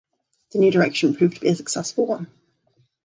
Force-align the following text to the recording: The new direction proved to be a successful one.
The 0.51 0.57
new 0.57 0.71
direction 0.71 1.13
proved 1.15 1.35
to 1.35 1.41
be 1.41 1.49
a 1.49 1.55
successful 1.55 2.07
one. 2.07 2.25